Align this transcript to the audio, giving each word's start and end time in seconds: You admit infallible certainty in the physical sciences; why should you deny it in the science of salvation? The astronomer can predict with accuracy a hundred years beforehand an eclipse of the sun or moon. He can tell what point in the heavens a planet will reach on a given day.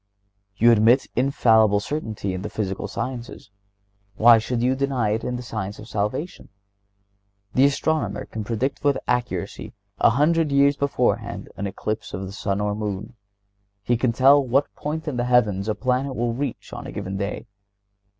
You 0.57 0.71
admit 0.71 1.05
infallible 1.15 1.79
certainty 1.79 2.33
in 2.33 2.41
the 2.41 2.49
physical 2.49 2.87
sciences; 2.87 3.51
why 4.15 4.39
should 4.39 4.63
you 4.63 4.73
deny 4.75 5.11
it 5.11 5.23
in 5.23 5.35
the 5.35 5.43
science 5.43 5.77
of 5.77 5.87
salvation? 5.87 6.49
The 7.53 7.65
astronomer 7.65 8.25
can 8.25 8.43
predict 8.43 8.83
with 8.83 8.97
accuracy 9.07 9.73
a 9.99 10.09
hundred 10.09 10.51
years 10.51 10.75
beforehand 10.75 11.49
an 11.55 11.67
eclipse 11.67 12.15
of 12.15 12.23
the 12.25 12.31
sun 12.33 12.59
or 12.59 12.73
moon. 12.73 13.13
He 13.83 13.95
can 13.95 14.11
tell 14.11 14.43
what 14.43 14.73
point 14.73 15.07
in 15.07 15.17
the 15.17 15.25
heavens 15.25 15.69
a 15.69 15.75
planet 15.75 16.15
will 16.15 16.33
reach 16.33 16.73
on 16.73 16.87
a 16.87 16.91
given 16.91 17.17
day. 17.17 17.45